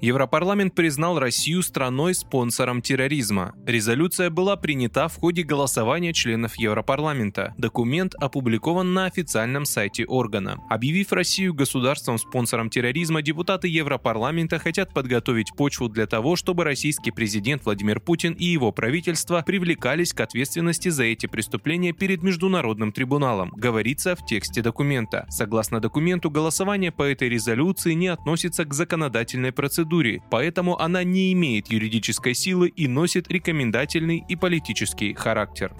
Европарламент 0.00 0.74
признал 0.74 1.18
Россию 1.18 1.62
страной-спонсором 1.62 2.80
терроризма. 2.80 3.52
Резолюция 3.66 4.30
была 4.30 4.56
принята 4.56 5.08
в 5.08 5.16
ходе 5.16 5.42
голосования 5.42 6.14
членов 6.14 6.56
Европарламента. 6.56 7.54
Документ 7.58 8.14
опубликован 8.14 8.94
на 8.94 9.04
официальном 9.04 9.66
сайте 9.66 10.06
органа. 10.06 10.56
Объявив 10.70 11.12
Россию 11.12 11.52
государством-спонсором 11.52 12.70
терроризма, 12.70 13.20
депутаты 13.20 13.68
Европарламента 13.68 14.58
хотят 14.58 14.94
подготовить 14.94 15.54
почву 15.54 15.90
для 15.90 16.06
того, 16.06 16.34
чтобы 16.34 16.64
российский 16.64 17.10
президент 17.10 17.66
Владимир 17.66 18.00
Путин 18.00 18.32
и 18.32 18.46
его 18.46 18.72
правительство 18.72 19.42
привлекались 19.42 20.14
к 20.14 20.20
ответственности 20.20 20.88
за 20.88 21.04
эти 21.04 21.26
преступления 21.26 21.92
перед 21.92 22.22
Международным 22.22 22.92
трибуналом, 22.92 23.50
говорится 23.54 24.16
в 24.16 24.24
тексте 24.24 24.62
документа. 24.62 25.26
Согласно 25.28 25.78
документу, 25.78 26.30
голосование 26.30 26.90
по 26.90 27.02
этой 27.02 27.28
резолюции 27.28 27.92
не 27.92 28.08
относится 28.08 28.64
к 28.64 28.72
законодательной 28.72 29.52
процедуре 29.52 29.89
процедуре, 29.90 30.22
поэтому 30.30 30.80
она 30.80 31.04
не 31.04 31.32
имеет 31.32 31.68
юридической 31.70 32.34
силы 32.34 32.68
и 32.68 32.86
носит 32.86 33.30
рекомендательный 33.30 34.24
и 34.28 34.36
политический 34.36 35.14
характер. 35.14 35.72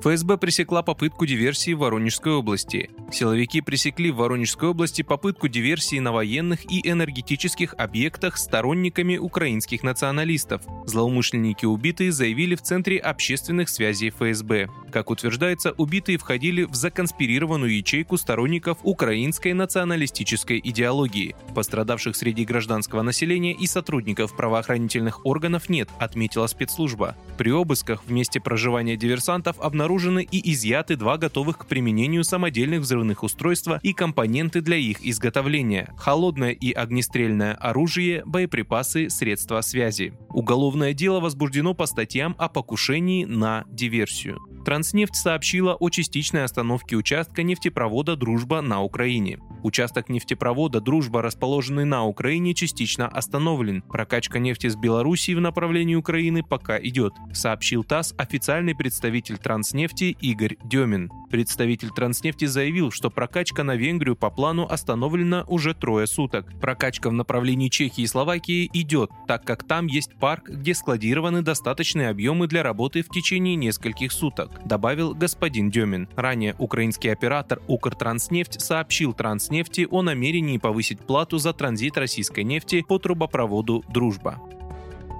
ФСБ 0.00 0.38
пресекла 0.38 0.82
попытку 0.82 1.26
диверсии 1.26 1.74
в 1.74 1.80
Воронежской 1.80 2.32
области. 2.32 2.88
Силовики 3.12 3.60
пресекли 3.60 4.10
в 4.10 4.16
Воронежской 4.16 4.70
области 4.70 5.02
попытку 5.02 5.46
диверсии 5.46 5.98
на 5.98 6.10
военных 6.10 6.64
и 6.72 6.80
энергетических 6.88 7.74
объектах 7.74 8.38
сторонниками 8.38 9.18
украинских 9.18 9.82
националистов. 9.82 10.62
Злоумышленники 10.86 11.66
убитые 11.66 12.12
заявили 12.12 12.54
в 12.54 12.62
Центре 12.62 12.96
общественных 12.96 13.68
связей 13.68 14.08
ФСБ. 14.08 14.70
Как 14.90 15.10
утверждается, 15.10 15.72
убитые 15.72 16.16
входили 16.16 16.62
в 16.62 16.74
законспирированную 16.74 17.76
ячейку 17.76 18.16
сторонников 18.16 18.78
украинской 18.82 19.52
националистической 19.52 20.62
идеологии. 20.64 21.36
Пострадавших 21.54 22.16
среди 22.16 22.46
гражданского 22.46 23.02
населения 23.02 23.52
и 23.52 23.66
сотрудников 23.66 24.34
правоохранительных 24.34 25.26
органов 25.26 25.68
нет, 25.68 25.90
отметила 25.98 26.46
спецслужба. 26.46 27.16
При 27.36 27.52
обысках 27.52 28.02
в 28.06 28.10
месте 28.10 28.40
проживания 28.40 28.96
диверсантов 28.96 29.60
обнаружили 29.60 29.89
обнаружены 29.90 30.26
и 30.30 30.52
изъяты 30.52 30.94
два 30.94 31.18
готовых 31.18 31.58
к 31.58 31.66
применению 31.66 32.22
самодельных 32.22 32.80
взрывных 32.80 33.24
устройства 33.24 33.80
и 33.82 33.92
компоненты 33.92 34.60
для 34.60 34.76
их 34.76 35.04
изготовления, 35.04 35.92
холодное 35.96 36.52
и 36.52 36.70
огнестрельное 36.70 37.54
оружие, 37.54 38.22
боеприпасы, 38.24 39.10
средства 39.10 39.60
связи. 39.62 40.12
Уголовное 40.28 40.94
дело 40.94 41.18
возбуждено 41.18 41.74
по 41.74 41.86
статьям 41.86 42.36
о 42.38 42.48
покушении 42.48 43.24
на 43.24 43.64
диверсию. 43.68 44.38
Транснефть 44.64 45.16
сообщила 45.16 45.74
о 45.74 45.88
частичной 45.88 46.44
остановке 46.44 46.94
участка 46.94 47.42
нефтепровода 47.42 48.14
«Дружба» 48.14 48.60
на 48.60 48.82
Украине. 48.82 49.38
Участок 49.62 50.08
нефтепровода 50.08 50.80
«Дружба», 50.80 51.22
расположенный 51.22 51.86
на 51.86 52.04
Украине, 52.04 52.54
частично 52.54 53.08
остановлен. 53.08 53.82
Прокачка 53.82 54.38
нефти 54.38 54.68
с 54.68 54.76
Белоруссии 54.76 55.34
в 55.34 55.40
направлении 55.40 55.94
Украины 55.94 56.42
пока 56.42 56.78
идет, 56.78 57.14
сообщил 57.32 57.84
ТАСС 57.84 58.14
официальный 58.18 58.74
представитель 58.74 59.38
Транснефти 59.38 59.79
Игорь 59.86 60.56
Демин. 60.64 61.10
Представитель 61.30 61.90
Транснефти 61.90 62.44
заявил, 62.44 62.90
что 62.90 63.08
прокачка 63.08 63.64
на 63.64 63.76
Венгрию 63.76 64.16
по 64.16 64.30
плану 64.30 64.66
остановлена 64.68 65.44
уже 65.46 65.74
трое 65.74 66.06
суток. 66.06 66.46
Прокачка 66.60 67.08
в 67.08 67.12
направлении 67.12 67.68
Чехии 67.68 68.02
и 68.02 68.06
Словакии 68.06 68.68
идет, 68.72 69.10
так 69.26 69.44
как 69.44 69.64
там 69.64 69.86
есть 69.86 70.14
парк, 70.18 70.50
где 70.50 70.74
складированы 70.74 71.42
достаточные 71.42 72.08
объемы 72.08 72.46
для 72.46 72.62
работы 72.62 73.02
в 73.02 73.08
течение 73.08 73.54
нескольких 73.56 74.12
суток, 74.12 74.60
добавил 74.64 75.14
господин 75.14 75.70
Демин. 75.70 76.08
Ранее 76.16 76.54
украинский 76.58 77.12
оператор 77.12 77.62
Укртранснефть 77.68 78.60
сообщил 78.60 79.12
Транснефти 79.12 79.86
о 79.90 80.02
намерении 80.02 80.58
повысить 80.58 81.00
плату 81.00 81.38
за 81.38 81.52
транзит 81.52 81.96
российской 81.96 82.44
нефти 82.44 82.84
по 82.86 82.98
трубопроводу 82.98 83.84
«Дружба». 83.88 84.40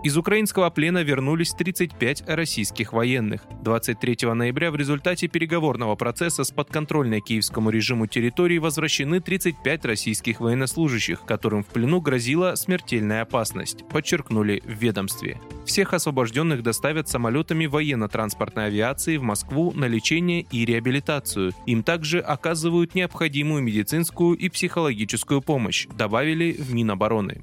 Из 0.03 0.17
украинского 0.17 0.71
плена 0.71 1.03
вернулись 1.03 1.51
35 1.51 2.25
российских 2.27 2.95
военных. 2.95 3.43
23 3.61 4.33
ноября 4.33 4.71
в 4.71 4.77
результате 4.77 5.29
переговорного 5.29 5.95
процесса 5.95 6.43
с 6.43 6.51
подконтрольной 6.51 7.21
киевскому 7.21 7.69
режиму 7.69 8.07
территории 8.07 8.57
возвращены 8.57 9.21
35 9.21 9.85
российских 9.85 10.41
военнослужащих, 10.41 11.27
которым 11.27 11.63
в 11.63 11.67
плену 11.67 12.01
грозила 12.01 12.55
смертельная 12.55 13.21
опасность, 13.21 13.87
подчеркнули 13.89 14.63
в 14.65 14.71
ведомстве. 14.71 15.39
Всех 15.67 15.93
освобожденных 15.93 16.63
доставят 16.63 17.11
самолетами 17.11 17.67
военно-транспортной 17.67 18.69
авиации 18.69 19.19
в 19.19 19.23
Москву 19.23 19.71
на 19.73 19.85
лечение 19.85 20.47
и 20.51 20.65
реабилитацию. 20.65 21.53
Им 21.67 21.83
также 21.83 22.21
оказывают 22.21 22.95
необходимую 22.95 23.63
медицинскую 23.63 24.35
и 24.39 24.49
психологическую 24.49 25.43
помощь, 25.43 25.87
добавили 25.89 26.53
в 26.53 26.73
Минобороны. 26.73 27.43